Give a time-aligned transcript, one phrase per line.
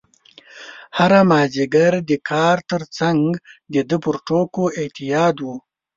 [0.97, 3.21] هره مازدیګر د کار ترڅنګ
[3.73, 5.47] د ده پر ټوکو اعتیاد و.